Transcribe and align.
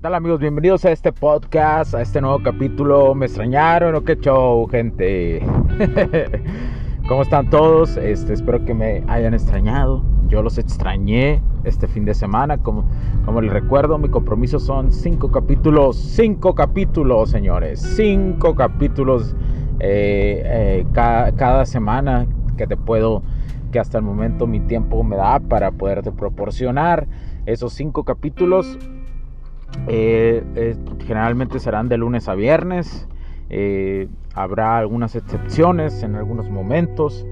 ¿Qué 0.00 0.04
tal 0.04 0.14
amigos? 0.14 0.40
Bienvenidos 0.40 0.86
a 0.86 0.92
este 0.92 1.12
podcast, 1.12 1.94
a 1.94 2.00
este 2.00 2.22
nuevo 2.22 2.42
capítulo. 2.42 3.14
¿Me 3.14 3.26
extrañaron 3.26 3.94
o 3.94 4.02
qué 4.02 4.16
show, 4.16 4.66
gente? 4.66 5.46
¿Cómo 7.06 7.20
están 7.20 7.50
todos? 7.50 7.98
Este, 7.98 8.32
espero 8.32 8.64
que 8.64 8.72
me 8.72 9.04
hayan 9.08 9.34
extrañado. 9.34 10.02
Yo 10.28 10.42
los 10.42 10.56
extrañé 10.56 11.42
este 11.64 11.86
fin 11.86 12.06
de 12.06 12.14
semana. 12.14 12.56
Como, 12.56 12.86
como 13.26 13.42
les 13.42 13.52
recuerdo, 13.52 13.98
mi 13.98 14.08
compromiso 14.08 14.58
son 14.58 14.90
cinco 14.90 15.30
capítulos. 15.30 15.98
Cinco 15.98 16.54
capítulos, 16.54 17.28
señores. 17.28 17.80
Cinco 17.80 18.54
capítulos 18.54 19.36
eh, 19.80 20.42
eh, 20.46 20.86
cada, 20.94 21.32
cada 21.32 21.66
semana 21.66 22.26
que 22.56 22.66
te 22.66 22.78
puedo, 22.78 23.22
que 23.70 23.78
hasta 23.78 23.98
el 23.98 24.04
momento 24.04 24.46
mi 24.46 24.60
tiempo 24.60 25.04
me 25.04 25.16
da 25.16 25.40
para 25.40 25.72
poderte 25.72 26.10
proporcionar 26.10 27.06
esos 27.44 27.74
cinco 27.74 28.04
capítulos 28.04 28.78
eh, 29.88 30.42
eh, 30.54 30.76
generalmente 31.06 31.58
serán 31.58 31.88
de 31.88 31.98
lunes 31.98 32.28
a 32.28 32.34
viernes. 32.34 33.08
Eh, 33.48 34.08
habrá 34.34 34.78
algunas 34.78 35.16
excepciones 35.16 36.02
en 36.02 36.14
algunos 36.14 36.48
momentos, 36.50 37.26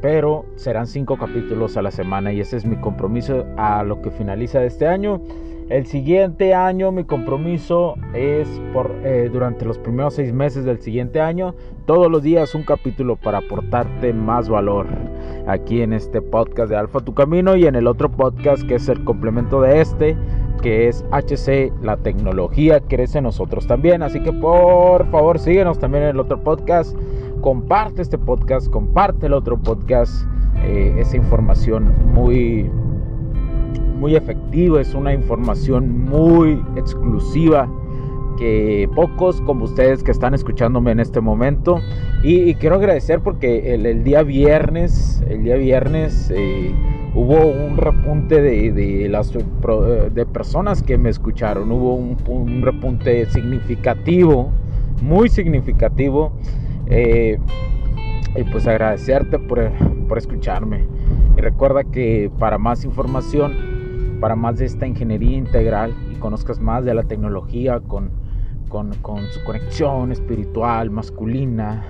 pero 0.00 0.46
serán 0.54 0.86
cinco 0.86 1.16
capítulos 1.16 1.76
a 1.76 1.82
la 1.82 1.90
semana 1.90 2.32
y 2.32 2.40
ese 2.40 2.56
es 2.56 2.64
mi 2.64 2.76
compromiso 2.76 3.44
a 3.56 3.82
lo 3.82 4.00
que 4.00 4.10
finaliza 4.10 4.62
este 4.64 4.86
año. 4.86 5.20
El 5.68 5.86
siguiente 5.86 6.54
año 6.54 6.92
mi 6.92 7.04
compromiso 7.04 7.94
es 8.14 8.48
por 8.72 8.92
durante 9.32 9.64
los 9.64 9.78
primeros 9.78 10.14
seis 10.14 10.32
meses 10.32 10.64
del 10.64 10.80
siguiente 10.80 11.20
año, 11.20 11.54
todos 11.86 12.10
los 12.10 12.22
días 12.22 12.54
un 12.54 12.62
capítulo 12.62 13.16
para 13.16 13.38
aportarte 13.38 14.12
más 14.12 14.48
valor 14.48 14.86
aquí 15.48 15.82
en 15.82 15.92
este 15.92 16.20
podcast 16.20 16.70
de 16.70 16.76
Alfa 16.76 17.00
Tu 17.00 17.14
Camino 17.14 17.56
y 17.56 17.66
en 17.66 17.74
el 17.74 17.88
otro 17.88 18.10
podcast 18.10 18.62
que 18.64 18.76
es 18.76 18.88
el 18.88 19.02
complemento 19.02 19.60
de 19.60 19.80
este 19.80 20.16
que 20.62 20.88
es 20.88 21.04
HC, 21.10 21.72
la 21.82 21.98
tecnología 21.98 22.80
crece 22.80 23.18
en 23.18 23.24
nosotros 23.24 23.66
también. 23.66 24.02
Así 24.02 24.20
que 24.20 24.32
por 24.32 25.10
favor 25.10 25.38
síguenos 25.38 25.78
también 25.78 26.04
en 26.04 26.10
el 26.10 26.20
otro 26.20 26.42
podcast. 26.42 26.96
Comparte 27.42 28.00
este 28.00 28.16
podcast, 28.16 28.70
comparte 28.70 29.26
el 29.26 29.34
otro 29.34 29.58
podcast. 29.58 30.24
Eh, 30.64 30.94
esa 30.98 31.16
información 31.16 31.92
muy, 32.14 32.70
muy 33.98 34.14
efectiva, 34.14 34.80
es 34.80 34.94
una 34.94 35.12
información 35.12 36.04
muy 36.04 36.62
exclusiva 36.76 37.68
que 38.38 38.88
pocos 38.94 39.40
como 39.42 39.64
ustedes 39.64 40.02
que 40.02 40.12
están 40.12 40.34
escuchándome 40.34 40.92
en 40.92 41.00
este 41.00 41.20
momento. 41.20 41.80
Y, 42.22 42.54
quiero 42.54 42.76
agradecer 42.76 43.20
porque 43.20 43.74
el, 43.74 44.04
día 44.04 44.22
viernes, 44.22 45.22
el 45.28 45.42
día 45.42 45.56
viernes... 45.56 46.30
Eh, 46.34 46.72
hubo 47.14 47.46
un 47.46 47.76
repunte 47.76 48.40
de, 48.40 49.08
las, 49.08 49.32
de 49.32 50.26
personas 50.26 50.82
que 50.82 50.98
me 50.98 51.10
escucharon, 51.10 51.70
hubo 51.70 51.94
un, 51.94 52.62
repunte 52.62 53.26
significativo, 53.26 54.50
muy 55.02 55.28
significativo. 55.28 56.32
Eh, 56.86 57.38
y 58.34 58.44
pues 58.44 58.66
agradecerte 58.66 59.38
por, 59.38 59.70
por, 60.08 60.18
escucharme. 60.18 60.86
Y 61.36 61.40
recuerda 61.40 61.84
que 61.84 62.30
para 62.38 62.58
más 62.58 62.84
información, 62.84 64.18
para 64.20 64.36
más 64.36 64.58
de 64.58 64.66
esta 64.66 64.86
ingeniería 64.86 65.36
integral 65.36 65.94
y 66.10 66.16
conozcas 66.16 66.58
más 66.58 66.84
de 66.84 66.94
la 66.94 67.02
tecnología 67.02 67.80
con, 67.80 68.10
con, 68.68 68.94
con 69.02 69.26
su 69.26 69.44
conexión 69.44 70.12
espiritual, 70.12 70.90
masculina, 70.90 71.84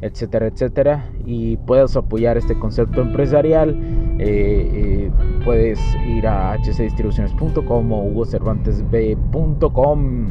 etcétera, 0.00 0.46
etcétera, 0.46 1.10
y 1.26 1.56
puedas 1.58 1.96
apoyar 1.96 2.36
este 2.36 2.58
concepto 2.58 3.00
empresarial, 3.00 3.76
eh, 4.18 4.70
eh, 4.74 5.10
puedes 5.44 5.78
ir 6.06 6.26
a 6.26 6.56
hcdistribuciones.com 6.58 7.92
o 7.92 8.04
hugocervantesb.com 8.04 10.26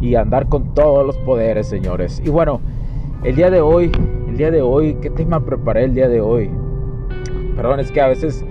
y 0.00 0.14
andar 0.14 0.48
con 0.48 0.74
todos 0.74 1.06
los 1.06 1.18
poderes, 1.18 1.68
señores. 1.68 2.22
Y 2.24 2.30
bueno, 2.30 2.60
el 3.24 3.34
día 3.34 3.50
de 3.50 3.60
hoy, 3.60 3.90
el 4.28 4.36
día 4.36 4.50
de 4.50 4.62
hoy, 4.62 4.94
¿qué 5.00 5.10
tema 5.10 5.44
preparé 5.44 5.84
el 5.84 5.94
día 5.94 6.08
de 6.08 6.20
hoy? 6.20 6.50
Perdón, 7.56 7.80
es 7.80 7.90
que 7.90 8.00
a 8.00 8.06
veces 8.06 8.44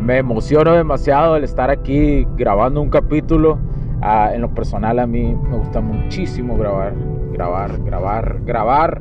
me 0.00 0.16
emociono 0.18 0.72
demasiado 0.72 1.36
el 1.36 1.44
estar 1.44 1.70
aquí 1.70 2.26
grabando 2.36 2.80
un 2.80 2.88
capítulo. 2.88 3.58
Ah, 4.06 4.32
en 4.34 4.42
lo 4.42 4.54
personal 4.54 4.98
a 4.98 5.06
mí 5.06 5.34
me 5.34 5.56
gusta 5.56 5.80
muchísimo 5.80 6.58
grabar, 6.58 6.92
grabar, 7.32 7.82
grabar, 7.82 8.40
grabar 8.44 9.00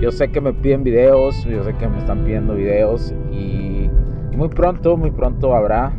yo 0.00 0.12
sé 0.12 0.30
que 0.30 0.40
me 0.40 0.52
piden 0.52 0.84
videos, 0.84 1.44
yo 1.44 1.64
sé 1.64 1.74
que 1.74 1.88
me 1.88 1.98
están 1.98 2.24
pidiendo 2.24 2.54
videos 2.54 3.14
y 3.30 3.88
muy 4.36 4.48
pronto, 4.48 4.96
muy 4.96 5.10
pronto 5.10 5.54
habrá, 5.54 5.92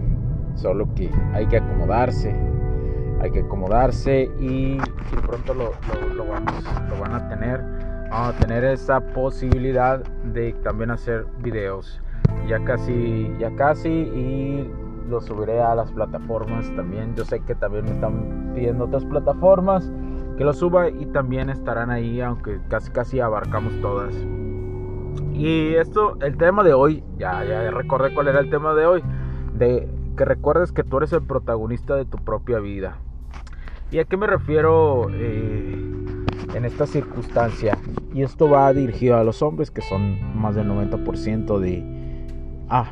solo 0.56 0.88
que 0.96 1.10
hay 1.34 1.48
que 1.48 1.58
acomodarse, 1.58 2.36
hay 3.22 3.32
que 3.32 3.40
acomodarse 3.40 4.30
y, 4.40 4.78
pronto 5.26 5.54
lo, 5.54 5.72
lo 6.16 6.26
van 7.00 7.14
a 7.14 7.30
tener, 7.30 7.62
vamos 8.10 8.36
a 8.36 8.40
tener 8.40 8.64
esa 8.64 9.00
posibilidad 9.00 10.04
de 10.34 10.54
también 10.64 10.92
hacer 10.92 11.26
videos. 11.40 12.02
Ya 12.48 12.64
casi, 12.64 13.32
ya 13.40 13.56
casi 13.56 13.90
y 13.90 14.70
lo 15.10 15.22
subiré 15.22 15.62
a 15.62 15.76
las 15.76 15.92
plataformas 15.92 16.72
también. 16.76 17.16
Yo 17.16 17.26
sé 17.26 17.42
que 17.42 17.56
también 17.56 17.86
me 17.86 17.92
están 17.92 18.52
pidiendo 18.54 18.86
otras 18.86 19.06
plataformas 19.06 19.92
que 20.38 20.44
lo 20.44 20.54
suba 20.54 20.90
y 20.90 21.06
también 21.08 21.50
estarán 21.50 21.90
ahí, 21.90 22.20
aunque 22.22 22.60
casi 22.68 22.92
casi 22.92 23.20
abarcamos 23.20 23.74
todas. 23.82 24.16
Y 25.34 25.76
esto, 25.76 26.18
el 26.22 26.38
tema 26.38 26.64
de 26.64 26.74
hoy, 26.74 27.04
ya, 27.18 27.44
ya 27.44 27.70
recordé 27.72 28.14
cuál 28.14 28.28
era 28.28 28.40
el 28.40 28.50
tema 28.50 28.74
de 28.74 28.86
hoy, 28.86 29.04
de 29.54 29.90
que 30.18 30.26
recuerdes 30.26 30.72
que 30.72 30.84
tú 30.84 30.98
eres 30.98 31.14
el 31.14 31.24
protagonista 31.24 31.96
de 31.96 32.06
tu 32.06 32.18
propia 32.18 32.60
vida. 32.60 32.98
¿Y 33.92 34.00
a 34.00 34.06
qué 34.06 34.18
me 34.18 34.28
refiero 34.28 35.08
eh, 35.12 35.78
en 36.54 36.66
esta 36.66 36.86
circunstancia? 36.88 37.78
Y 38.14 38.24
esto 38.24 38.50
va 38.50 38.72
dirigido 38.74 39.18
a 39.18 39.24
los 39.24 39.42
hombres, 39.42 39.72
que 39.72 39.82
son 39.82 40.38
más 40.38 40.56
del 40.56 40.68
90% 40.68 41.60
de... 41.60 41.84
Ah, 42.70 42.92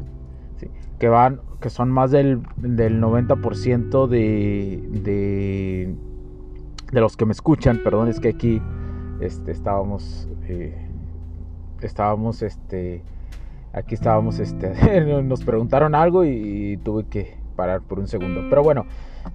sí, 0.58 0.68
que 1.00 1.08
van, 1.10 1.42
que 1.64 1.72
son 1.72 1.90
más 1.90 2.12
del, 2.12 2.44
del 2.58 3.02
90% 3.02 4.08
de, 4.08 4.84
de 4.92 5.96
de 6.94 7.02
los 7.02 7.18
que 7.18 7.26
me 7.26 7.32
escuchan, 7.32 7.82
perdón, 7.84 8.08
es 8.08 8.20
que 8.20 8.30
aquí 8.30 8.62
este, 9.20 9.52
estábamos, 9.52 10.30
eh, 10.48 10.88
estábamos, 11.82 12.44
este, 12.44 13.02
aquí 13.74 13.96
estábamos, 13.96 14.40
este, 14.40 15.22
nos 15.24 15.44
preguntaron 15.44 15.96
algo 15.96 16.24
y, 16.24 16.78
tuve 16.84 17.06
que 17.06 17.36
parar 17.56 17.82
por 17.82 18.00
un 18.00 18.08
segundo. 18.08 18.42
Pero 18.48 18.62
bueno, 18.62 18.86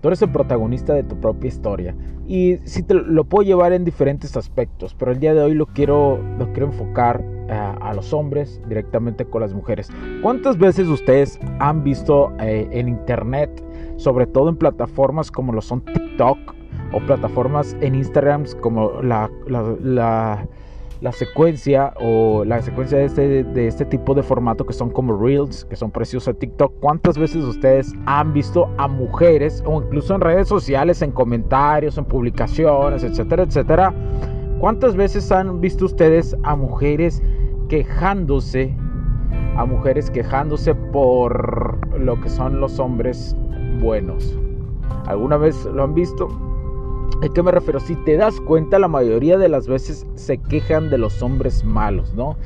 tú 0.01 0.09
eres 0.09 0.23
el 0.23 0.31
protagonista 0.31 0.95
de 0.95 1.03
tu 1.03 1.21
propia 1.21 1.49
historia 1.49 1.95
y 2.27 2.59
sí 2.65 2.83
te 2.83 2.95
lo 2.95 3.25
puedo 3.25 3.47
llevar 3.47 3.73
en 3.73 3.85
diferentes 3.85 4.37
aspectos, 4.37 4.95
pero 4.99 5.13
el 5.13 5.21
día 5.21 5.35
de 5.35 5.43
hoy 5.43 5.55
lo 5.55 5.67
quiero, 5.67 6.19
lo 6.39 6.53
quiero 6.53 6.67
enfocar 6.67 7.25
a, 7.49 7.95
los 7.95 8.13
hombres 8.13 8.61
directamente 8.69 9.25
con 9.25 9.41
las 9.41 9.55
mujeres. 9.55 9.89
¿Cuántas 10.21 10.59
veces 10.59 10.87
ustedes 10.89 11.41
han 11.59 11.83
visto 11.83 12.33
eh, 12.41 12.69
en 12.71 12.89
internet, 12.89 13.51
sobre 13.97 14.27
todo 14.27 14.51
en 14.51 14.57
plataformas 14.57 15.31
como 15.31 15.55
lo 15.55 15.63
son 15.63 15.81
TikTok, 15.81 16.39
o 16.93 17.01
plataformas 17.01 17.77
en 17.81 17.95
Instagram 17.95 18.45
como 18.61 19.03
la, 19.03 19.31
la, 19.47 20.47
secuencia 21.13 21.95
o 22.01 22.45
la 22.45 22.61
secuencia 22.63 22.99
de 22.99 23.05
este, 23.05 23.45
de 23.45 23.67
este 23.67 23.85
tipo 23.85 24.15
de 24.15 24.23
formato 24.23 24.67
que 24.67 24.73
son 24.73 24.91
como 24.91 25.17
Reels, 25.17 25.65
que 25.65 25.77
son 25.77 25.91
precios 25.91 26.29
a 26.29 26.35
TikTok. 26.35 26.73
¿Cuántas 26.81 27.19
veces 27.19 27.45
ustedes 27.45 27.95
han 28.07 28.33
visto 28.33 28.69
a 28.79 28.89
mujeres 28.89 29.63
o 29.67 29.83
incluso 29.83 30.15
en 30.15 30.21
redes 30.21 30.49
sociales, 30.49 31.03
en 31.03 31.13
comentarios, 31.13 31.99
en 31.99 32.05
publicaciones, 32.05 33.05
etcétera, 33.05 33.45
etcétera? 33.45 33.95
¿Cuántas 34.61 34.97
veces 34.97 35.31
han 35.31 35.61
visto 35.61 35.85
ustedes 35.85 36.37
a 36.43 36.57
mujeres 36.57 37.23
quejándose, 37.69 38.75
a 39.57 39.65
mujeres 39.65 40.11
quejándose 40.11 40.75
por 40.75 41.79
lo 41.99 42.21
que 42.21 42.29
son 42.29 42.61
los 42.61 42.79
hombres 42.79 43.37
buenos. 43.81 44.37
¿Alguna 45.07 45.37
vez 45.37 45.65
lo 45.67 45.85
han 45.85 45.95
visto? 45.95 46.29
¿A 47.23 47.29
qué 47.35 47.43
me 47.43 47.51
refiero? 47.51 47.81
Si 47.81 47.97
te 47.97 48.17
das 48.17 48.41
cuenta, 48.41 48.79
la 48.79 48.87
mayoría 48.87 49.39
de 49.39 49.49
las 49.49 49.67
veces 49.67 50.07
se 50.15 50.39
quejan 50.39 50.89
de 50.89 50.99
los 50.99 51.21
hombres 51.21 51.65
malos, 51.65 52.15
¿no? 52.15 52.37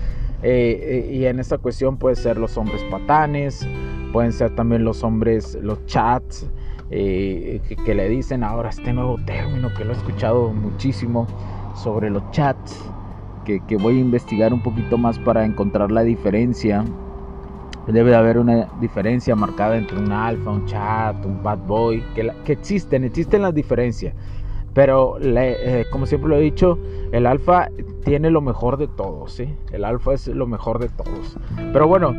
Eh, 0.42 1.06
eh, 1.08 1.14
y 1.14 1.26
en 1.26 1.38
esta 1.38 1.58
cuestión 1.58 1.98
pueden 1.98 2.16
ser 2.16 2.38
los 2.38 2.56
hombres 2.56 2.82
patanes, 2.84 3.66
pueden 4.12 4.32
ser 4.32 4.54
también 4.54 4.84
los 4.84 5.04
hombres, 5.04 5.58
los 5.60 5.84
chats, 5.86 6.48
eh, 6.90 7.60
que, 7.84 7.94
le 7.94 8.08
dicen 8.08 8.42
ahora 8.42 8.70
este 8.70 8.92
nuevo 8.92 9.18
término 9.26 9.72
que 9.74 9.84
lo 9.84 9.92
he 9.92 9.96
escuchado 9.96 10.52
muchísimo 10.52 11.26
sobre 11.76 12.08
los 12.08 12.28
chats, 12.30 12.82
que, 13.44 13.60
que 13.66 13.76
voy 13.76 13.98
a 13.98 14.00
investigar 14.00 14.54
un 14.54 14.62
poquito 14.62 14.96
más 14.96 15.18
para 15.18 15.44
encontrar 15.44 15.92
la 15.92 16.02
diferencia 16.02 16.84
debe 17.86 18.10
de 18.10 18.16
haber 18.16 18.38
una 18.38 18.68
diferencia 18.80 19.34
marcada 19.34 19.76
entre 19.76 19.98
un 19.98 20.12
alfa, 20.12 20.50
un 20.50 20.66
chat, 20.66 21.24
un 21.26 21.42
bad 21.42 21.58
boy, 21.66 22.02
que, 22.14 22.30
que 22.44 22.52
existen, 22.52 23.04
existen 23.04 23.42
las 23.42 23.54
diferencias. 23.54 24.14
Pero 24.74 25.18
eh, 25.20 25.84
como 25.90 26.06
siempre 26.06 26.30
lo 26.30 26.36
he 26.36 26.40
dicho, 26.40 26.78
el 27.12 27.26
alfa 27.26 27.68
tiene 28.04 28.30
lo 28.30 28.40
mejor 28.40 28.78
de 28.78 28.88
todos, 28.88 29.32
¿sí? 29.32 29.54
El 29.70 29.84
alfa 29.84 30.14
es 30.14 30.28
lo 30.28 30.46
mejor 30.46 30.78
de 30.78 30.88
todos. 30.88 31.36
Pero 31.72 31.86
bueno, 31.86 32.14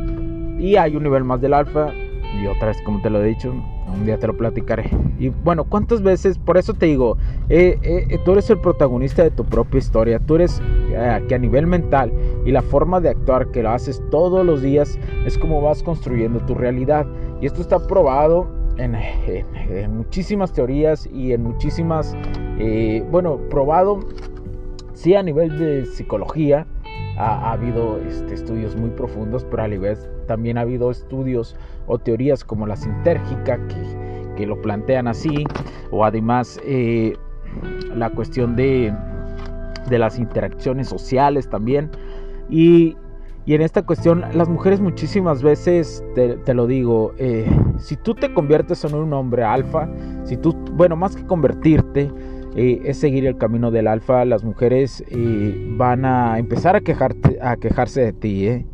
y 0.58 0.76
hay 0.76 0.96
un 0.96 1.02
nivel 1.02 1.24
más 1.24 1.40
del 1.40 1.54
alfa, 1.54 1.92
y 2.40 2.46
otra 2.46 2.68
vez 2.68 2.80
como 2.82 3.00
te 3.00 3.10
lo 3.10 3.22
he 3.22 3.26
dicho, 3.26 3.52
un 3.94 4.04
día 4.04 4.18
te 4.18 4.26
lo 4.26 4.36
platicaré. 4.36 4.90
Y 5.18 5.28
bueno, 5.28 5.64
¿cuántas 5.64 6.02
veces? 6.02 6.38
Por 6.38 6.58
eso 6.58 6.74
te 6.74 6.86
digo, 6.86 7.16
eh, 7.48 7.78
eh, 7.82 8.18
tú 8.24 8.32
eres 8.32 8.50
el 8.50 8.58
protagonista 8.58 9.22
de 9.22 9.30
tu 9.30 9.44
propia 9.44 9.78
historia. 9.78 10.18
Tú 10.18 10.36
eres 10.36 10.60
eh, 10.90 11.24
que 11.28 11.34
a 11.34 11.38
nivel 11.38 11.66
mental 11.66 12.12
y 12.44 12.50
la 12.50 12.62
forma 12.62 13.00
de 13.00 13.10
actuar 13.10 13.48
que 13.48 13.62
lo 13.62 13.70
haces 13.70 14.02
todos 14.10 14.44
los 14.44 14.62
días 14.62 14.98
es 15.24 15.38
como 15.38 15.60
vas 15.60 15.82
construyendo 15.82 16.40
tu 16.40 16.54
realidad. 16.54 17.06
Y 17.40 17.46
esto 17.46 17.60
está 17.60 17.86
probado 17.86 18.46
en, 18.78 19.96
muchísimas 19.96 20.52
teorías 20.52 21.06
y 21.12 21.32
en 21.32 21.42
muchísimas, 21.42 22.16
bueno, 23.10 23.38
probado 23.50 24.00
sí 24.94 25.14
a 25.14 25.22
nivel 25.22 25.58
de 25.58 25.86
psicología. 25.86 26.66
Ha, 27.16 27.52
habido 27.52 27.98
este, 27.98 28.34
estudios 28.34 28.74
muy 28.74 28.90
profundos, 28.90 29.44
pero 29.48 29.62
a 29.62 29.68
nivel 29.68 29.96
también 30.26 30.58
ha 30.58 30.62
habido 30.62 30.90
estudios 30.90 31.54
o 31.86 31.98
teorías 31.98 32.42
como 32.44 32.66
la 32.66 32.74
sintérgica 32.74 33.58
que, 33.68 34.34
que 34.36 34.46
lo 34.46 34.60
plantean 34.60 35.06
así, 35.06 35.44
o 35.90 36.04
además 36.04 36.60
eh, 36.64 37.16
la 37.94 38.10
cuestión 38.10 38.56
de, 38.56 38.92
de, 39.88 39.98
las 39.98 40.18
interacciones 40.18 40.88
sociales 40.88 41.48
también. 41.48 41.90
Y, 42.48 42.96
y, 43.46 43.54
en 43.54 43.62
esta 43.62 43.82
cuestión, 43.82 44.24
las 44.32 44.48
mujeres 44.48 44.80
muchísimas 44.80 45.42
veces, 45.42 46.04
te, 46.14 46.54
lo 46.54 46.66
digo, 46.66 47.12
eh, 47.18 47.46
si 47.78 47.96
tú 47.96 48.14
te 48.14 48.32
conviertes 48.32 48.84
en 48.84 48.94
un 48.94 49.12
hombre 49.12 49.44
alfa, 49.44 49.88
si 50.24 50.36
tú, 50.36 50.52
bueno, 50.72 50.96
más 50.96 51.16
que 51.16 51.26
convertirte, 51.26 52.10
eh, 52.56 52.80
es 52.84 52.98
seguir 52.98 53.26
el 53.26 53.36
camino 53.36 53.70
del 53.70 53.88
alfa, 53.88 54.24
las 54.24 54.44
mujeres 54.44 55.04
van 55.76 56.04
a 56.04 56.38
empezar 56.38 56.76
a, 56.76 56.80
quejarte, 56.80 57.38
a 57.42 57.56
quejarse 57.56 58.00
de 58.00 58.12
ti. 58.12 58.46
¿eh? 58.46 58.66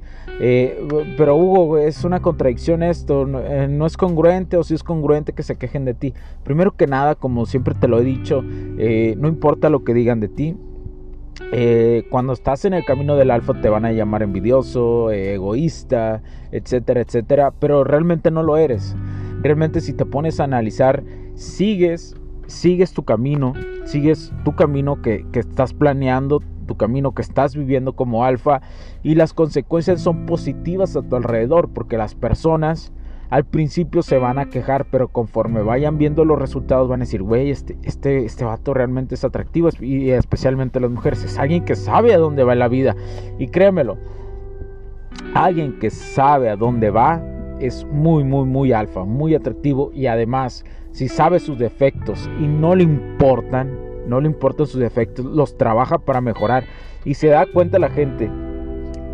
Eh, 0.43 0.89
pero 1.19 1.37
Hugo, 1.37 1.77
es 1.77 2.03
una 2.03 2.21
contradicción 2.21 2.83
esto, 2.83 3.27
eh, 3.41 3.69
no, 3.69 3.85
es 3.85 3.99
congruente 3.99 4.57
o 4.57 4.65
si 4.65 4.73
es 4.73 4.83
congruente 4.83 5.35
que 5.35 5.43
se 5.43 5.57
quejen 5.57 5.85
de 5.85 5.93
ti. 5.93 6.15
Primero 6.45 6.75
que 6.75 6.87
nada, 6.87 7.15
como 7.15 7.45
siempre 7.45 7.75
te 7.75 7.87
lo 7.89 8.01
he 8.01 8.05
dicho, 8.05 8.43
eh, 8.79 9.15
no 9.19 9.29
importa 9.29 9.69
lo 9.69 9.85
que 9.85 9.93
digan 9.93 10.19
de 10.19 10.29
ti. 10.29 10.57
Cuando 12.11 12.33
estás 12.33 12.65
en 12.65 12.75
el 12.75 12.85
camino 12.85 13.17
del 13.17 13.31
alfa 13.31 13.61
te 13.61 13.69
van 13.69 13.85
a 13.85 13.93
llamar 13.93 14.23
envidioso, 14.23 15.11
egoísta, 15.11 16.23
etcétera, 16.53 17.01
etcétera, 17.01 17.53
pero 17.59 17.85
realmente 17.85 18.31
no 18.31 18.43
lo 18.43 18.57
eres. 18.57 18.95
Realmente 19.43 19.81
si 19.81 19.93
te 19.93 20.05
pones 20.05 20.39
a 20.39 20.45
analizar, 20.45 21.03
sigues, 21.35 22.15
sigues 22.47 22.93
tu 22.93 23.05
camino, 23.05 23.55
sigues 23.85 24.33
tu 24.45 24.55
camino 24.55 25.03
que 25.03 25.25
estás 25.33 25.73
planeando, 25.73 26.41
tu 26.67 26.77
camino 26.77 27.13
que 27.15 27.23
estás 27.23 27.57
viviendo 27.57 27.95
como 27.95 28.25
alfa 28.25 28.61
y 29.03 29.17
las 29.17 29.33
consecuencias 29.33 30.01
son 30.01 30.27
positivas 30.27 30.95
a 30.95 31.03
tu 31.03 31.17
alrededor 31.17 31.71
porque 31.71 31.97
las 31.97 32.15
personas 32.15 32.93
al 33.31 33.45
principio 33.45 34.03
se 34.03 34.19
van 34.19 34.41
a 34.41 34.51
quejar, 34.51 34.87
pero 34.91 35.09
conforme 35.09 35.63
vayan 35.63 35.99
viendo 35.99 36.25
los 36.25 36.39
resultados 36.39 36.89
van 36.89 37.01
a 37.01 37.05
decir, 37.05 37.23
güey, 37.23 37.51
este, 37.51 37.79
este, 37.85 38.25
este 38.25 38.45
vato 38.45 38.75
realmente 38.75 39.15
es 39.15 39.25
atractivo 39.25 39.69
y 39.81 40.11
especialmente 40.11 40.81
las 40.81 40.91
mujeres. 40.91 41.23
Es 41.23 41.39
alguien 41.39 41.65
que 41.65 41.77
sabe 41.77 42.13
a 42.13 42.19
dónde 42.19 42.43
va 42.43 42.57
la 42.57 42.67
vida. 42.67 42.97
Y 43.39 43.47
créemelo, 43.47 43.99
alguien 45.35 45.79
que 45.79 45.91
sabe 45.91 46.51
a 46.51 46.57
dónde 46.57 46.91
va 46.91 47.23
es 47.61 47.85
muy, 47.85 48.25
muy, 48.25 48.47
muy 48.47 48.73
alfa, 48.73 49.05
muy 49.05 49.37
atractivo 49.37 49.93
y 49.95 50.07
además, 50.07 50.65
si 50.91 51.07
sabe 51.07 51.39
sus 51.39 51.57
defectos 51.57 52.29
y 52.41 52.49
no 52.49 52.75
le 52.75 52.83
importan, 52.83 53.79
no 54.09 54.21
le 54.21 54.27
importan 54.27 54.67
sus 54.67 54.81
defectos, 54.81 55.25
los 55.25 55.57
trabaja 55.57 55.99
para 55.99 56.21
mejorar 56.21 56.65
y 57.05 57.15
se 57.15 57.29
da 57.29 57.47
cuenta 57.47 57.79
la 57.79 57.91
gente 57.91 58.29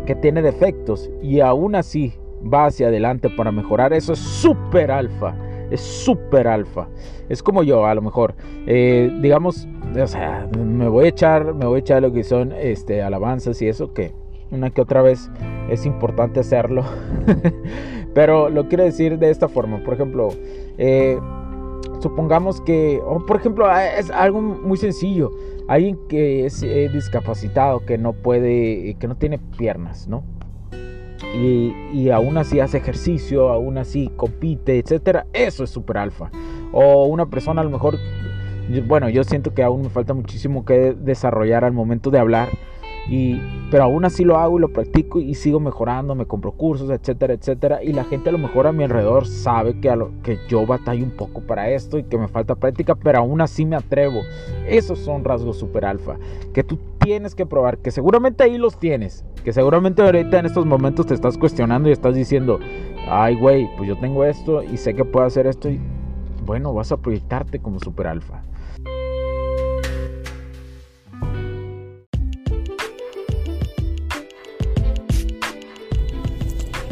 que 0.07 0.15
tiene 0.15 0.41
defectos 0.41 1.11
y 1.21 1.41
aún 1.41 1.75
así 1.75 2.13
va 2.51 2.65
hacia 2.65 2.87
adelante 2.87 3.29
para 3.29 3.51
mejorar, 3.51 3.93
eso 3.93 4.13
es 4.13 4.19
súper 4.19 4.91
alfa, 4.91 5.35
es 5.69 5.81
súper 5.81 6.47
alfa. 6.47 6.87
Es 7.29 7.43
como 7.43 7.63
yo, 7.63 7.85
a 7.85 7.93
lo 7.95 8.01
mejor, 8.01 8.35
eh, 8.65 9.11
digamos, 9.21 9.67
o 10.01 10.07
sea, 10.07 10.47
me 10.57 10.87
voy 10.87 11.05
a 11.05 11.09
echar, 11.09 11.53
me 11.53 11.65
voy 11.65 11.77
a 11.77 11.79
echar 11.79 12.01
lo 12.01 12.11
que 12.11 12.23
son 12.23 12.51
este, 12.53 13.01
alabanzas 13.01 13.61
y 13.61 13.67
eso 13.67 13.93
que 13.93 14.13
una 14.51 14.69
que 14.69 14.81
otra 14.81 15.01
vez 15.01 15.29
es 15.69 15.85
importante 15.85 16.39
hacerlo. 16.39 16.83
Pero 18.13 18.49
lo 18.49 18.67
quiero 18.67 18.83
decir 18.83 19.19
de 19.19 19.29
esta 19.29 19.47
forma, 19.47 19.83
por 19.83 19.93
ejemplo, 19.93 20.29
eh, 20.77 21.19
supongamos 21.99 22.61
que, 22.61 23.01
o 23.05 23.25
por 23.25 23.37
ejemplo, 23.37 23.69
es 23.77 24.09
algo 24.09 24.41
muy 24.41 24.77
sencillo, 24.77 25.31
alguien 25.67 25.99
que 26.07 26.45
es 26.45 26.63
eh, 26.63 26.89
discapacitado, 26.91 27.85
que 27.85 27.97
no 27.97 28.13
puede, 28.13 28.95
que 28.99 29.07
no 29.07 29.15
tiene 29.15 29.37
piernas, 29.37 30.07
¿no? 30.07 30.23
Y, 31.33 31.73
y, 31.93 32.09
aún 32.09 32.37
así 32.37 32.59
hace 32.59 32.77
ejercicio, 32.77 33.49
aún 33.49 33.77
así 33.77 34.11
compite, 34.15 34.79
etcétera, 34.79 35.25
eso 35.33 35.63
es 35.63 35.69
super 35.69 35.97
alfa. 35.97 36.29
O 36.71 37.05
una 37.05 37.25
persona 37.25 37.61
a 37.61 37.63
lo 37.63 37.69
mejor, 37.69 37.97
bueno, 38.87 39.09
yo 39.09 39.23
siento 39.23 39.53
que 39.53 39.63
aún 39.63 39.83
me 39.83 39.89
falta 39.89 40.13
muchísimo 40.13 40.65
que 40.65 40.93
desarrollar 40.93 41.63
al 41.63 41.73
momento 41.73 42.11
de 42.11 42.19
hablar 42.19 42.49
y, 43.09 43.41
pero 43.71 43.83
aún 43.83 44.05
así 44.05 44.23
lo 44.23 44.37
hago 44.37 44.57
y 44.57 44.61
lo 44.61 44.69
practico 44.69 45.19
y 45.19 45.33
sigo 45.35 45.59
mejorando, 45.59 46.15
me 46.15 46.25
compro 46.25 46.51
cursos, 46.51 46.89
etcétera, 46.89 47.33
etcétera. 47.33 47.83
Y 47.83 47.93
la 47.93 48.03
gente 48.03 48.29
a 48.29 48.31
lo 48.31 48.37
mejor 48.37 48.67
a 48.67 48.71
mi 48.71 48.83
alrededor 48.83 49.25
sabe 49.25 49.79
que, 49.79 49.89
a 49.89 49.95
lo, 49.95 50.11
que 50.23 50.37
yo 50.47 50.65
batallo 50.65 51.03
un 51.03 51.11
poco 51.11 51.41
para 51.41 51.69
esto 51.69 51.97
y 51.97 52.03
que 52.03 52.17
me 52.17 52.27
falta 52.27 52.55
práctica, 52.55 52.95
pero 52.95 53.19
aún 53.19 53.41
así 53.41 53.65
me 53.65 53.75
atrevo. 53.75 54.21
Esos 54.67 54.99
son 54.99 55.23
rasgos 55.23 55.57
super 55.57 55.85
alfa 55.85 56.17
que 56.53 56.63
tú 56.63 56.77
tienes 56.99 57.35
que 57.35 57.45
probar, 57.45 57.77
que 57.77 57.91
seguramente 57.91 58.43
ahí 58.43 58.57
los 58.57 58.77
tienes, 58.77 59.23
que 59.43 59.53
seguramente 59.53 60.01
ahorita 60.01 60.39
en 60.39 60.45
estos 60.45 60.65
momentos 60.65 61.05
te 61.05 61.13
estás 61.13 61.37
cuestionando 61.37 61.87
y 61.87 61.93
estás 61.93 62.15
diciendo, 62.15 62.59
ay 63.09 63.35
güey, 63.35 63.69
pues 63.77 63.87
yo 63.87 63.97
tengo 63.97 64.25
esto 64.25 64.63
y 64.63 64.77
sé 64.77 64.93
que 64.93 65.05
puedo 65.05 65.25
hacer 65.25 65.47
esto 65.47 65.69
y 65.69 65.79
bueno, 66.45 66.73
vas 66.73 66.91
a 66.91 66.97
proyectarte 66.97 67.59
como 67.59 67.79
super 67.79 68.07
alfa. 68.07 68.41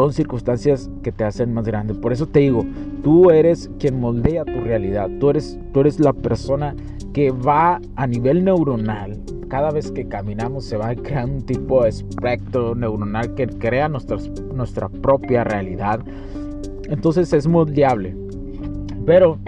Son 0.00 0.12
circunstancias 0.14 0.90
que 1.02 1.12
te 1.12 1.24
hacen 1.24 1.52
más 1.52 1.66
grande. 1.66 1.94
Por 1.94 2.12
eso 2.12 2.26
te 2.26 2.40
digo, 2.40 2.64
Tú 3.02 3.30
eres 3.30 3.70
quien 3.78 3.98
moldea 3.98 4.44
tu 4.44 4.60
realidad. 4.60 5.08
Tú 5.20 5.30
eres, 5.30 5.58
tú 5.72 5.80
eres 5.80 5.98
la 6.00 6.12
persona 6.12 6.74
que 7.14 7.30
va 7.30 7.80
a 7.96 8.06
nivel 8.06 8.44
neuronal. 8.44 9.18
Cada 9.48 9.70
vez 9.70 9.90
que 9.90 10.06
caminamos 10.06 10.64
se 10.64 10.76
va 10.76 10.90
a 10.90 10.94
crear 10.94 11.24
un 11.24 11.42
tipo 11.42 11.82
de 11.82 11.88
espectro 11.88 12.74
neuronal 12.74 13.34
que 13.34 13.46
crea 13.46 13.88
nuestra, 13.88 14.18
nuestra 14.54 14.88
propia 14.88 15.44
realidad. 15.44 16.00
Entonces 16.88 17.32
es 17.32 17.46
moldeable. 17.46 18.14
Pero 19.06 19.38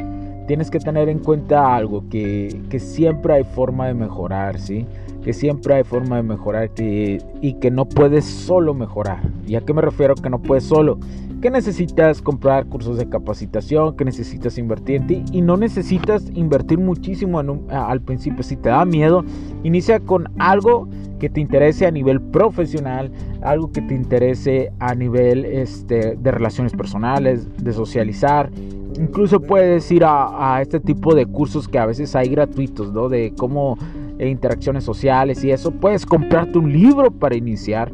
tienes 0.47 0.71
que 0.71 0.79
tener 0.79 1.09
en 1.11 1.19
cuenta 1.19 1.77
algo, 1.77 2.09
que, 2.09 2.63
que 2.71 2.81
siempre 2.81 3.35
hay 3.35 3.45
forma 3.45 3.87
de 3.87 3.95
mejorar, 3.95 4.59
¿sí? 4.59 4.87
Que 5.23 5.33
siempre 5.33 5.75
hay 5.75 5.85
forma 5.85 6.17
de 6.17 6.23
mejorar 6.23 6.71
y 6.77 7.55
que 7.55 7.71
no 7.71 7.89
puedes 7.89 8.25
solo 8.25 8.75
mejorar. 8.75 9.21
¿Y 9.47 9.55
a 9.55 9.61
qué 9.61 9.73
me 9.73 9.83
refiero 9.83 10.15
que 10.15 10.29
no 10.29 10.41
puedes 10.41 10.65
solo? 10.65 10.99
Que 11.41 11.51
necesitas 11.51 12.23
comprar 12.23 12.67
cursos 12.67 12.99
de 12.99 13.09
capacitación, 13.09 13.97
que 13.97 14.05
necesitas 14.05 14.59
invertir 14.59 14.97
en 14.97 15.07
ti 15.07 15.25
y 15.33 15.41
no 15.41 15.57
necesitas 15.57 16.31
invertir 16.35 16.79
muchísimo 16.79 17.41
al 17.71 18.01
principio. 18.01 18.43
Si 18.43 18.57
te 18.57 18.69
da 18.69 18.85
miedo, 18.85 19.25
inicia 19.65 20.01
con 20.01 20.29
algo 20.39 20.89
que 21.19 21.29
te 21.29 21.41
interese 21.41 21.87
a 21.87 21.91
nivel 21.91 22.21
profesional, 22.21 23.11
algo 23.43 23.71
que 23.71 23.81
te 23.81 23.95
interese 23.95 24.73
a 24.81 24.95
nivel 24.95 25.45
este, 25.45 26.17
de 26.17 26.31
relaciones 26.31 26.73
personales, 26.73 27.49
de 27.63 27.73
socializar. 27.73 28.51
Incluso 28.97 29.41
puedes 29.41 29.91
ir 29.91 30.05
a, 30.05 30.57
a 30.57 30.63
este 30.63 30.79
tipo 30.81 31.15
de 31.15 31.27
cursos 31.27 31.67
que 31.67 31.79
a 31.79 31.87
veces 31.87 32.15
hay 32.15 32.29
gratuitos, 32.29 32.93
¿no? 32.93 33.09
De 33.09 33.33
cómo 33.37 33.79
e 34.23 34.29
interacciones 34.29 34.85
sociales 34.85 35.43
y 35.43 35.51
eso, 35.51 35.73
puedes 35.73 36.07
comprarte 36.07 36.57
un 36.57 36.73
libro 36.73 37.11
para 37.11 37.35
iniciar. 37.35 37.91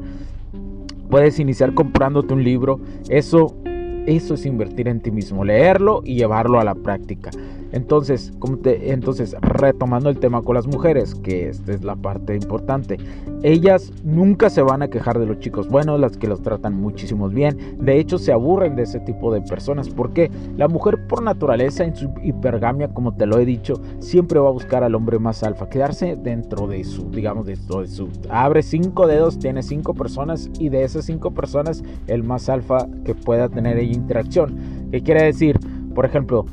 Puedes 1.09 1.41
iniciar 1.41 1.73
comprándote 1.73 2.35
un 2.35 2.45
libro. 2.45 2.81
Eso, 3.09 3.57
eso 4.05 4.35
es 4.35 4.45
invertir 4.45 4.89
en 4.89 5.01
ti 5.01 5.11
mismo, 5.11 5.43
leerlo 5.43 6.03
y 6.05 6.17
llevarlo 6.17 6.61
a 6.61 6.65
la 6.65 6.75
práctica. 6.75 7.31
Entonces, 7.73 8.33
entonces, 8.65 9.37
retomando 9.41 10.09
el 10.09 10.19
tema 10.19 10.43
con 10.43 10.55
las 10.55 10.67
mujeres, 10.67 11.15
que 11.15 11.49
esta 11.49 11.73
es 11.73 11.85
la 11.85 11.97
parte 11.97 12.35
importante, 12.35 12.99
ellas 13.43 13.93
nunca 14.05 14.51
se 14.51 14.63
van 14.63 14.83
a 14.83 14.89
quejar 14.89 15.19
de 15.19 15.27
los 15.27 15.39
chicos 15.39 15.69
buenos, 15.69 16.01
las 16.01 16.17
que 16.17 16.27
los 16.27 16.43
tratan 16.43 16.75
muchísimo 16.75 17.29
bien. 17.29 17.77
De 17.79 17.99
hecho, 17.99 18.19
se 18.19 18.33
aburren 18.33 18.75
de 18.75 18.83
ese 18.83 19.01
tipo 19.01 19.33
de 19.33 19.43
personas 19.43 19.89
porque 19.89 20.31
la 20.57 20.69
mujer 20.69 21.07
por 21.07 21.23
naturaleza 21.23 21.85
en 21.85 21.95
su 21.95 22.11
hipergamia, 22.23 22.89
como 22.89 23.15
te 23.15 23.27
lo 23.27 23.39
he 23.39 23.45
dicho, 23.45 23.75
siempre 23.99 24.41
va 24.41 24.49
a 24.49 24.53
buscar 24.53 24.83
al 24.83 24.95
hombre 24.95 25.19
más 25.19 25.43
alfa, 25.43 25.69
quedarse 25.69 26.17
dentro 26.17 26.67
de 26.67 26.85
su, 26.85 27.11
digamos, 27.11 27.47
dentro 27.47 27.83
de 27.83 27.89
su... 27.89 28.09
Abre 28.31 28.63
cinco 28.63 29.07
dedos, 29.07 29.39
tiene 29.39 29.63
cinco 29.63 29.95
personas 29.95 30.51
y 30.59 30.69
de 30.69 30.85
esas 30.85 31.05
cinco 31.05 31.33
personas 31.33 31.83
el 32.07 32.23
más 32.23 32.49
alfa 32.49 32.87
que 33.05 33.15
pueda 33.15 33.49
tener 33.49 33.79
ella 33.79 33.93
interacción. 33.93 34.57
¿Qué 34.91 35.03
quiere 35.03 35.25
decir? 35.25 35.59
Por 35.95 36.05
ejemplo, 36.05 36.47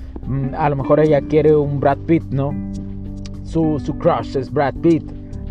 a 0.58 0.70
lo 0.70 0.75
mejor 0.75 1.00
ella 1.00 1.22
quiere 1.22 1.55
un 1.55 1.79
Brad 1.79 1.98
Pitt, 2.00 2.24
¿no? 2.32 2.53
Su, 3.44 3.79
su 3.79 3.98
crush 3.98 4.36
es 4.38 4.51
Brad 4.51 4.74
Pitt, 4.75 5.03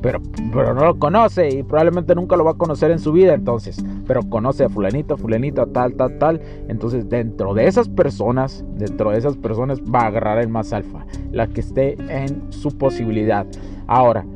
pero, 0.02 0.20
pero 0.52 0.74
no 0.74 0.84
lo 0.84 0.98
conoce 0.98 1.48
y 1.48 1.62
probablemente 1.62 2.14
nunca 2.14 2.36
lo 2.36 2.44
va 2.44 2.50
a 2.50 2.54
conocer 2.54 2.90
en 2.90 2.98
su 2.98 3.12
vida 3.12 3.32
entonces, 3.32 3.82
pero 4.06 4.20
conoce 4.28 4.64
a 4.64 4.68
fulanito, 4.68 5.16
fulanito, 5.16 5.66
tal, 5.68 5.94
tal, 5.94 6.18
tal. 6.18 6.40
Entonces 6.68 7.08
dentro 7.08 7.54
de 7.54 7.66
esas 7.66 7.88
personas, 7.88 8.64
dentro 8.76 9.12
de 9.12 9.18
esas 9.18 9.36
personas 9.36 9.80
va 9.82 10.00
a 10.00 10.06
agarrar 10.08 10.38
el 10.38 10.48
más 10.48 10.72
alfa, 10.72 11.06
la 11.32 11.46
que 11.46 11.60
esté 11.60 11.96
en 12.08 12.52
su 12.52 12.76
posibilidad. 12.76 13.46
Ahora, 13.86 14.26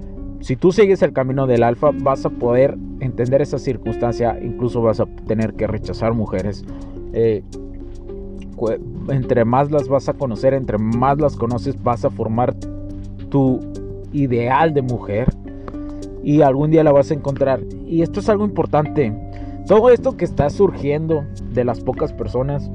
si 0.41 0.57
tú 0.57 0.73
sigues 0.73 1.03
el 1.03 1.13
camino 1.13 1.47
del 1.47 1.63
alfa, 1.63 1.91
vas 1.93 2.25
a 2.25 2.31
poder 2.31 2.79
entender 3.01 3.43
esa 3.43 3.59
circunstancia, 3.59 4.39
incluso 4.41 4.81
vas 4.81 5.01
a 5.01 5.07
tener 5.27 5.55
que 5.55 5.67
rechazar 5.67 6.15
mujeres. 6.15 6.65
Eh, 7.13 7.43
entre 9.09 9.45
más 9.45 9.71
las 9.71 9.89
vas 9.89 10.09
a 10.09 10.15
conocer, 10.15 10.55
entre 10.55 10.79
más 10.79 11.19
las 11.19 11.37
conoces, 11.37 11.83
vas 11.83 12.05
a 12.05 12.11
formar 12.11 12.55
tu 13.31 13.61
ideal 14.13 14.75
de 14.75 14.83
mujer 14.83 15.35
y 16.23 16.43
algún 16.43 16.71
día 16.71 16.85
la 16.85 16.93
vas 16.93 17.11
a 17.11 17.15
encontrar. 17.15 17.61
Y 17.87 18.03
esto 18.03 18.21
es 18.21 18.29
algo 18.29 18.45
importante. 18.45 19.13
Todo 19.67 19.91
esto 19.91 20.17
que 20.17 20.25
está 20.25 20.51
surgiendo 20.51 21.25
de 21.53 21.65
las 21.65 21.81
pocas 21.81 22.13
personas 22.13 22.71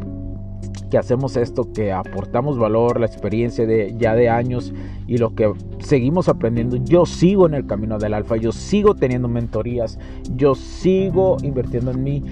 que 0.89 0.97
hacemos 0.99 1.37
esto, 1.37 1.73
que 1.73 1.91
aportamos 1.91 2.59
valor, 2.59 2.99
la 2.99 3.07
experiencia 3.07 3.65
de 3.65 3.95
ya 3.97 4.13
de 4.13 4.29
años 4.29 4.73
y 5.07 5.17
lo 5.17 5.33
que 5.33 5.51
seguimos 5.79 6.29
aprendiendo. 6.29 6.77
Yo 6.77 7.07
sigo 7.07 7.47
en 7.47 7.55
el 7.55 7.65
camino 7.65 7.97
del 7.97 8.13
alfa, 8.13 8.37
yo 8.37 8.51
sigo 8.51 8.93
teniendo 8.93 9.27
mentorías, 9.27 9.97
yo 10.35 10.53
sigo 10.53 11.37
invirtiendo 11.41 11.89
en 11.89 12.03
mí 12.03 12.23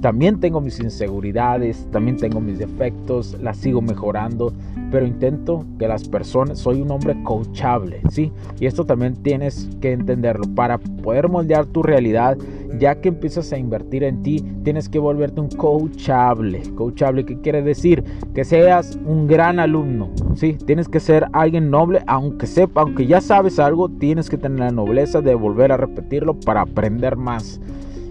también 0.00 0.40
tengo 0.40 0.60
mis 0.60 0.80
inseguridades, 0.80 1.86
también 1.90 2.16
tengo 2.16 2.40
mis 2.40 2.58
defectos, 2.58 3.36
las 3.42 3.56
sigo 3.56 3.80
mejorando, 3.80 4.52
pero 4.90 5.06
intento 5.06 5.64
que 5.78 5.88
las 5.88 6.08
personas, 6.08 6.58
soy 6.58 6.80
un 6.80 6.90
hombre 6.90 7.16
coachable, 7.24 8.00
¿sí? 8.10 8.32
Y 8.60 8.66
esto 8.66 8.84
también 8.84 9.14
tienes 9.22 9.68
que 9.80 9.92
entenderlo. 9.92 10.44
Para 10.54 10.78
poder 10.78 11.28
moldear 11.28 11.66
tu 11.66 11.82
realidad, 11.82 12.38
ya 12.78 13.00
que 13.00 13.08
empiezas 13.08 13.52
a 13.52 13.58
invertir 13.58 14.04
en 14.04 14.22
ti, 14.22 14.44
tienes 14.62 14.88
que 14.88 14.98
volverte 14.98 15.40
un 15.40 15.48
coachable. 15.48 16.62
Coachable, 16.74 17.24
¿qué 17.24 17.40
quiere 17.40 17.62
decir? 17.62 18.04
Que 18.34 18.44
seas 18.44 18.98
un 19.04 19.26
gran 19.26 19.58
alumno, 19.58 20.10
¿sí? 20.34 20.56
Tienes 20.66 20.88
que 20.88 21.00
ser 21.00 21.26
alguien 21.32 21.70
noble, 21.70 22.02
aunque 22.06 22.46
sepa, 22.46 22.82
aunque 22.82 23.06
ya 23.06 23.20
sabes 23.20 23.58
algo, 23.58 23.88
tienes 23.88 24.30
que 24.30 24.38
tener 24.38 24.60
la 24.60 24.70
nobleza 24.70 25.20
de 25.20 25.34
volver 25.34 25.72
a 25.72 25.76
repetirlo 25.76 26.38
para 26.38 26.62
aprender 26.62 27.16
más 27.16 27.60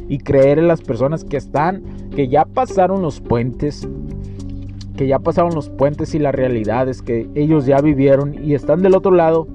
y 0.08 0.20
creer 0.20 0.60
en 0.60 0.68
las 0.68 0.82
personas 0.82 1.24
que 1.24 1.38
están, 1.38 1.84
que 2.16 2.28
ya 2.28 2.46
pasaron 2.46 3.02
los 3.02 3.20
puentes, 3.20 3.88
que 4.96 5.08
ya 5.08 5.20
pasaron 5.20 5.54
los 5.54 5.70
puentes 5.70 6.16
y 6.16 6.20
las 6.20 6.34
realidades 6.34 7.02
que 7.02 7.30
ellos 7.36 7.66
ya 7.66 7.80
vivieron 7.82 8.36
y 8.44 8.54
están 8.54 8.82
del 8.82 8.96
otro 8.96 9.12
lado 9.12 9.48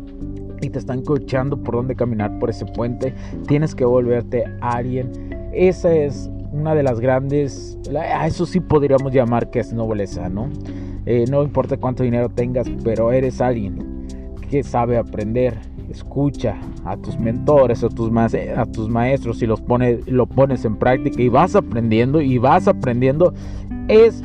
y 0.60 0.70
te 0.70 0.78
están 0.78 1.02
coachando 1.02 1.56
por 1.56 1.74
dónde 1.74 1.96
caminar 1.96 2.38
por 2.38 2.50
ese 2.50 2.64
puente, 2.64 3.14
tienes 3.48 3.74
que 3.74 3.84
volverte 3.84 4.44
alguien. 4.60 5.10
Esa 5.52 5.92
es 5.92 6.30
una 6.52 6.74
de 6.74 6.82
las 6.82 7.00
grandes, 7.00 7.78
a 7.94 8.26
eso 8.26 8.46
sí 8.46 8.60
podríamos 8.60 9.12
llamar 9.12 9.50
que 9.50 9.58
es 9.60 9.72
nobleza, 9.72 10.28
¿no? 10.28 10.48
Eh, 11.04 11.24
no 11.28 11.42
importa 11.42 11.76
cuánto 11.76 12.04
dinero 12.04 12.28
tengas, 12.28 12.70
pero 12.84 13.10
eres 13.10 13.40
alguien 13.40 14.06
que 14.48 14.62
sabe 14.62 14.98
aprender, 14.98 15.58
escucha 15.92 16.56
a 16.84 16.96
tus 16.96 17.18
mentores, 17.18 17.84
a 17.84 17.88
tus, 17.88 18.10
a 18.12 18.66
tus 18.66 18.88
maestros 18.88 19.42
y 19.42 19.46
los 19.46 19.60
pone, 19.60 20.00
lo 20.06 20.26
pones 20.26 20.64
en 20.64 20.76
práctica 20.76 21.22
y 21.22 21.28
vas 21.28 21.54
aprendiendo 21.54 22.20
y 22.20 22.38
vas 22.38 22.66
aprendiendo, 22.66 23.32
es 23.88 24.22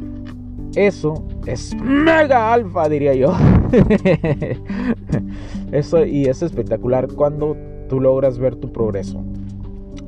eso 0.75 1.23
es 1.47 1.73
mega 1.75 2.53
alfa, 2.53 2.89
diría 2.89 3.13
yo. 3.13 3.33
eso 5.71 6.05
y 6.05 6.25
es 6.25 6.43
espectacular 6.43 7.07
cuando 7.07 7.55
tú 7.89 8.01
logras 8.01 8.37
ver 8.37 8.55
tu 8.55 8.71
progreso. 8.71 9.23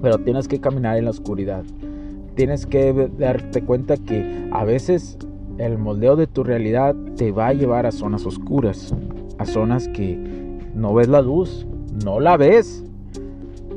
Pero 0.01 0.17
tienes 0.19 0.47
que 0.47 0.59
caminar 0.59 0.97
en 0.97 1.05
la 1.05 1.11
oscuridad. 1.11 1.63
Tienes 2.35 2.65
que 2.65 3.09
darte 3.17 3.63
cuenta 3.63 3.97
que 3.97 4.49
a 4.51 4.63
veces 4.63 5.17
el 5.57 5.77
moldeo 5.77 6.15
de 6.15 6.27
tu 6.27 6.43
realidad 6.43 6.95
te 7.15 7.31
va 7.31 7.47
a 7.47 7.53
llevar 7.53 7.85
a 7.85 7.91
zonas 7.91 8.25
oscuras, 8.25 8.93
a 9.37 9.45
zonas 9.45 9.87
que 9.89 10.48
no 10.79 10.93
ves 10.93 11.07
la 11.07 11.21
luz, 11.21 11.67
no 12.03 12.19
la 12.19 12.37
ves. 12.37 12.83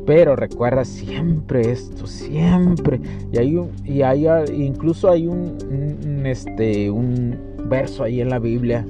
Pero 0.07 0.35
recuerda 0.35 0.85
siempre 0.85 1.71
esto, 1.71 2.07
siempre. 2.07 3.01
Y 3.33 3.39
hay 3.39 3.57
un, 3.57 3.71
y 3.85 4.03
hay, 4.03 4.27
incluso 4.53 5.09
hay 5.09 5.29
un, 5.29 6.23
este, 6.25 6.91
un 6.91 7.37
verso 7.69 8.03
ahí 8.03 8.21
en 8.21 8.31
la 8.31 8.39
Biblia. 8.39 8.85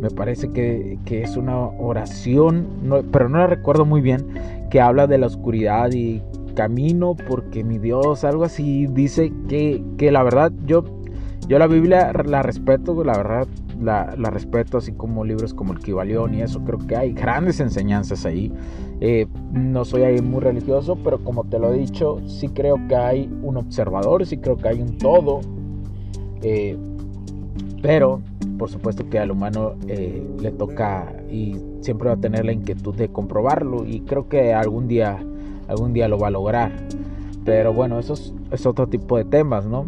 Me 0.00 0.10
parece 0.10 0.50
que, 0.52 0.98
es 1.06 1.36
una 1.36 1.58
oración, 1.58 2.66
pero 3.12 3.28
no 3.28 3.38
la 3.38 3.46
recuerdo 3.46 3.84
muy 3.84 4.00
bien, 4.00 4.26
que 4.70 4.80
habla 4.80 5.06
de 5.06 5.18
la 5.18 5.26
oscuridad 5.26 5.90
y 5.92 6.22
camino 6.54 7.16
porque 7.28 7.62
mi 7.64 7.78
Dios, 7.78 8.24
algo 8.24 8.44
así, 8.44 8.86
dice 8.86 9.32
que, 9.48 9.82
que 9.98 10.10
la 10.10 10.22
verdad 10.22 10.52
yo, 10.64 10.84
yo 11.48 11.58
la 11.58 11.66
Biblia 11.66 12.12
la 12.24 12.42
respeto, 12.42 13.02
la 13.04 13.16
verdad 13.16 13.46
la, 13.80 14.30
respeto, 14.30 14.78
así 14.78 14.92
como 14.92 15.24
libros 15.24 15.54
como 15.54 15.72
el 15.72 15.78
Kibalión 15.78 16.34
y 16.34 16.42
eso, 16.42 16.60
creo 16.64 16.78
que 16.78 16.96
hay 16.96 17.12
grandes 17.12 17.60
enseñanzas 17.60 18.24
ahí. 18.26 18.52
Eh, 19.00 19.26
no 19.52 19.84
soy 19.84 20.02
ahí 20.02 20.20
muy 20.20 20.40
religioso, 20.40 20.96
pero 20.96 21.22
como 21.22 21.44
te 21.44 21.58
lo 21.58 21.72
he 21.72 21.78
dicho, 21.78 22.20
sí 22.26 22.48
creo 22.48 22.76
que 22.88 22.96
hay 22.96 23.30
un 23.42 23.56
observador, 23.56 24.24
sí 24.26 24.38
creo 24.38 24.56
que 24.56 24.68
hay 24.68 24.80
un 24.80 24.98
todo. 24.98 25.40
Eh, 26.42 26.76
pero, 27.82 28.20
por 28.58 28.70
supuesto 28.70 29.08
que 29.08 29.18
al 29.18 29.30
humano 29.30 29.74
eh, 29.86 30.26
le 30.40 30.50
toca 30.50 31.12
y 31.30 31.56
siempre 31.80 32.08
va 32.08 32.14
a 32.14 32.20
tener 32.20 32.44
la 32.44 32.52
inquietud 32.52 32.94
de 32.94 33.08
comprobarlo 33.08 33.84
y 33.84 34.00
creo 34.00 34.28
que 34.28 34.54
algún 34.54 34.88
día, 34.88 35.18
algún 35.68 35.92
día 35.92 36.08
lo 36.08 36.18
va 36.18 36.28
a 36.28 36.30
lograr. 36.30 36.72
Pero 37.44 37.72
bueno, 37.72 37.98
eso 37.98 38.14
es, 38.14 38.34
es 38.50 38.66
otro 38.66 38.88
tipo 38.88 39.16
de 39.18 39.24
temas, 39.24 39.66
¿no? 39.66 39.86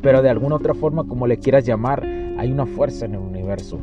Pero 0.00 0.22
de 0.22 0.30
alguna 0.30 0.56
otra 0.56 0.74
forma, 0.74 1.04
como 1.04 1.26
le 1.26 1.38
quieras 1.38 1.66
llamar, 1.66 2.06
hay 2.44 2.52
una 2.52 2.66
fuerza 2.66 3.06
en 3.06 3.14
el 3.14 3.20
universo. 3.20 3.80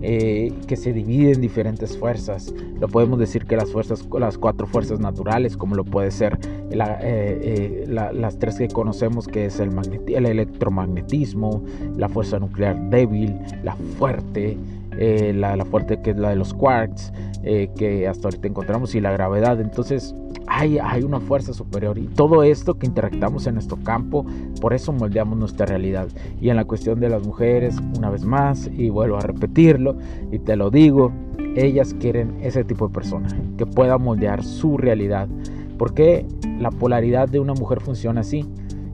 Eh, 0.00 0.52
que 0.68 0.76
se 0.76 0.92
divide 0.92 1.32
en 1.32 1.40
diferentes 1.40 1.98
fuerzas. 1.98 2.54
Lo 2.78 2.86
podemos 2.86 3.18
decir 3.18 3.46
que 3.46 3.56
las 3.56 3.72
fuerzas, 3.72 4.06
las 4.16 4.38
cuatro 4.38 4.68
fuerzas 4.68 5.00
naturales, 5.00 5.56
como 5.56 5.74
lo 5.74 5.84
puede 5.84 6.12
ser 6.12 6.38
eh, 6.70 7.84
las 7.88 8.38
tres 8.38 8.58
que 8.58 8.68
conocemos 8.68 9.26
que 9.26 9.46
es 9.46 9.58
el, 9.58 9.72
el 10.06 10.26
electromagnetismo, 10.26 11.64
la 11.96 12.08
fuerza 12.08 12.38
nuclear 12.38 12.78
débil, 12.90 13.40
la 13.64 13.74
fuerte, 13.98 14.56
la, 14.96 15.56
la, 15.56 15.64
fuerte 15.64 16.00
que 16.00 16.10
es 16.10 16.16
la 16.16 16.30
de 16.30 16.36
los 16.36 16.54
quarks, 16.54 17.12
que 17.42 18.06
hasta 18.06 18.28
ahorita 18.28 18.46
encontramos, 18.46 18.94
y 18.94 19.00
la 19.00 19.10
gravedad. 19.10 19.60
Entonces, 19.60 20.14
hay, 20.48 21.02
una 21.02 21.20
fuerza 21.20 21.52
superior 21.52 21.98
y 21.98 22.06
todo 22.08 22.42
esto 22.42 22.78
que 22.78 22.86
interactamos 22.86 23.46
en 23.46 23.54
nuestro 23.54 23.76
campo, 23.82 24.24
por 24.60 24.74
eso 24.74 24.92
moldeamos 24.92 25.38
nuestra 25.38 25.66
realidad. 25.66 26.08
Y 26.40 26.50
en 26.50 26.56
la 26.56 26.64
cuestión 26.64 27.00
de 27.00 27.08
las 27.08 27.24
mujeres, 27.26 27.76
una 27.96 28.10
vez 28.10 28.24
más, 28.24 28.70
y 28.76 28.90
vuelvo 28.90 29.16
a 29.16 29.20
repetirlo, 29.20 29.96
y 30.32 30.38
te 30.38 30.56
lo 30.56 30.70
digo, 30.70 31.12
ellas 31.54 31.94
quieren 31.94 32.38
ese 32.40 32.64
tipo 32.64 32.88
de 32.88 32.94
persona 32.94 33.28
que 33.56 33.66
pueda 33.66 33.98
moldear 33.98 34.42
su 34.42 34.76
realidad. 34.76 35.28
Porque 35.76 36.26
la 36.58 36.70
polaridad 36.70 37.28
de 37.28 37.40
una 37.40 37.54
mujer 37.54 37.80
funciona 37.80 38.22
así. 38.22 38.44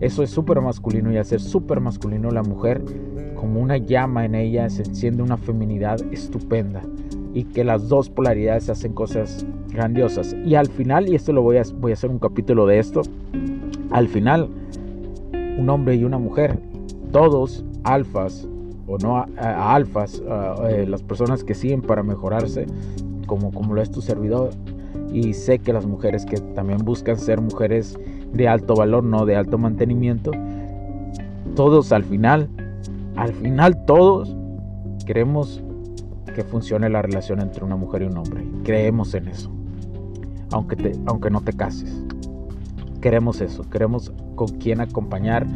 Eso 0.00 0.22
es 0.22 0.30
súper 0.30 0.60
masculino 0.60 1.12
y 1.12 1.16
al 1.16 1.24
ser 1.24 1.40
súper 1.40 1.80
masculino 1.80 2.30
la 2.30 2.42
mujer, 2.42 2.82
como 3.36 3.60
una 3.60 3.78
llama 3.78 4.24
en 4.24 4.34
ella, 4.34 4.68
se 4.68 4.82
enciende 4.82 5.22
una 5.22 5.38
feminidad 5.38 6.00
estupenda 6.12 6.82
y 7.34 7.44
que 7.44 7.64
las 7.64 7.88
dos 7.88 8.08
polaridades 8.08 8.70
hacen 8.70 8.92
cosas 8.92 9.44
grandiosas. 9.68 10.34
Y 10.46 10.54
al 10.54 10.68
final, 10.68 11.08
y 11.08 11.16
esto 11.16 11.32
lo 11.32 11.42
voy 11.42 11.58
a, 11.58 11.62
voy 11.78 11.90
a 11.90 11.94
hacer 11.94 12.08
un 12.08 12.20
capítulo 12.20 12.64
de 12.64 12.78
esto, 12.78 13.02
al 13.90 14.08
final, 14.08 14.48
un 15.58 15.68
hombre 15.68 15.96
y 15.96 16.04
una 16.04 16.18
mujer, 16.18 16.58
todos 17.10 17.64
alfas 17.82 18.48
o 18.86 18.98
no 18.98 19.24
alfas, 19.36 20.22
eh, 20.68 20.86
las 20.88 21.02
personas 21.02 21.42
que 21.42 21.54
siguen 21.54 21.82
para 21.82 22.02
mejorarse, 22.02 22.66
como, 23.26 23.50
como 23.50 23.74
lo 23.74 23.82
es 23.82 23.90
tu 23.90 24.00
servidor, 24.00 24.50
y 25.12 25.34
sé 25.34 25.58
que 25.58 25.72
las 25.72 25.86
mujeres 25.86 26.24
que 26.24 26.38
también 26.38 26.78
buscan 26.78 27.18
ser 27.18 27.40
mujeres 27.40 27.98
de 28.32 28.48
alto 28.48 28.74
valor, 28.74 29.02
no 29.02 29.26
de 29.26 29.36
alto 29.36 29.58
mantenimiento, 29.58 30.30
todos 31.56 31.92
al 31.92 32.04
final, 32.04 32.48
al 33.16 33.32
final 33.32 33.84
todos 33.86 34.36
queremos 35.06 35.62
que 36.34 36.44
funcione 36.44 36.90
la 36.90 37.00
relación 37.00 37.40
entre 37.40 37.64
una 37.64 37.76
mujer 37.76 38.02
y 38.02 38.06
un 38.06 38.18
hombre. 38.18 38.44
Creemos 38.64 39.14
en 39.14 39.28
eso. 39.28 39.50
Aunque, 40.52 40.92
aunque 41.06 41.30
no 41.30 41.40
te 41.40 41.54
cases. 41.54 42.04
Queremos 43.00 43.40
eso. 43.40 43.68
Queremos 43.70 44.12
con 44.34 44.48
quién 44.58 44.80
acompañar 44.80 45.46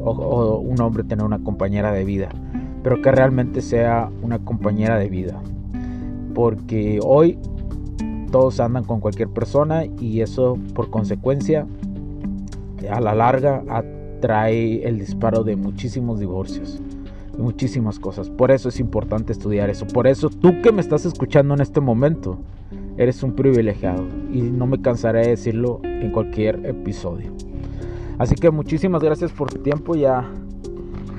o, 0.00 0.58
un 0.58 0.80
hombre 0.80 1.04
tener 1.04 1.24
una 1.24 1.38
compañera 1.38 1.92
de 1.92 2.04
vida. 2.04 2.28
Pero 2.82 3.00
que 3.00 3.12
realmente 3.12 3.60
sea 3.60 4.10
una 4.22 4.38
compañera 4.40 4.98
de 4.98 5.08
vida. 5.08 5.40
Porque 6.34 6.98
hoy 7.02 7.38
todos 8.32 8.58
andan 8.58 8.84
con 8.84 9.00
cualquier 9.00 9.28
persona 9.28 9.84
y 9.84 10.20
eso 10.20 10.58
por 10.74 10.90
consecuencia 10.90 11.66
a 12.90 13.00
la 13.00 13.14
larga 13.14 13.62
atrae 13.68 14.86
el 14.86 14.98
disparo 14.98 15.44
de 15.44 15.54
muchísimos 15.54 16.18
divorcios 16.18 16.82
muchísimas 17.38 17.98
cosas. 17.98 18.30
Por 18.30 18.50
eso 18.50 18.68
es 18.68 18.80
importante 18.80 19.32
estudiar 19.32 19.70
eso. 19.70 19.86
Por 19.86 20.06
eso 20.06 20.30
tú 20.30 20.60
que 20.62 20.72
me 20.72 20.80
estás 20.80 21.04
escuchando 21.04 21.54
en 21.54 21.60
este 21.60 21.80
momento, 21.80 22.38
eres 22.96 23.22
un 23.22 23.34
privilegiado. 23.34 24.04
Y 24.32 24.42
no 24.42 24.66
me 24.66 24.80
cansaré 24.80 25.20
de 25.20 25.28
decirlo 25.30 25.80
en 25.84 26.10
cualquier 26.10 26.64
episodio. 26.66 27.32
Así 28.18 28.34
que 28.34 28.50
muchísimas 28.50 29.02
gracias 29.02 29.32
por 29.32 29.50
tu 29.50 29.62
tiempo. 29.62 29.94
Ya, 29.94 30.30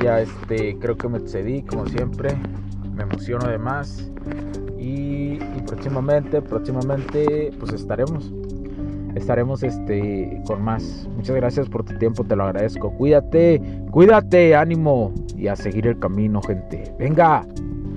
ya 0.01 0.21
este, 0.21 0.77
creo 0.79 0.97
que 0.97 1.07
me 1.07 1.17
excedí 1.17 1.61
como 1.63 1.87
siempre. 1.87 2.29
Me 2.95 3.03
emociono 3.03 3.47
de 3.47 3.57
más. 3.57 4.09
Y, 4.79 5.33
y 5.33 5.63
próximamente, 5.65 6.41
próximamente, 6.41 7.51
pues 7.59 7.73
estaremos 7.73 8.31
estaremos 9.15 9.63
este, 9.63 10.41
con 10.45 10.61
más. 10.61 11.09
Muchas 11.15 11.35
gracias 11.35 11.69
por 11.69 11.83
tu 11.83 11.97
tiempo, 11.97 12.23
te 12.23 12.35
lo 12.35 12.43
agradezco. 12.43 12.91
Cuídate, 12.91 13.61
cuídate, 13.91 14.55
ánimo 14.55 15.11
y 15.37 15.47
a 15.47 15.55
seguir 15.55 15.87
el 15.87 15.99
camino, 15.99 16.41
gente. 16.41 16.93
Venga, 16.99 17.45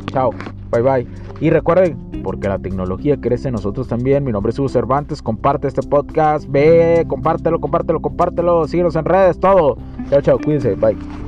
chao, 0.07 0.31
bye 0.71 0.83
bye. 0.83 1.07
Y 1.41 1.51
recuerden, 1.51 1.97
porque 2.23 2.49
la 2.49 2.59
tecnología 2.59 3.17
crece 3.21 3.49
en 3.49 3.55
nosotros 3.55 3.89
también. 3.89 4.25
Mi 4.25 4.33
nombre 4.33 4.51
es 4.51 4.59
Hugo 4.59 4.69
Cervantes, 4.69 5.23
comparte 5.23 5.69
este 5.69 5.83
podcast, 5.83 6.49
ve, 6.49 7.05
compártelo, 7.07 7.61
compártelo, 7.61 8.01
compártelo, 8.01 8.67
síguenos 8.67 8.97
en 8.97 9.05
redes, 9.05 9.39
todo. 9.39 9.77
Chao, 10.11 10.21
chao, 10.21 10.39
cuídense, 10.39 10.75
bye. 10.75 11.28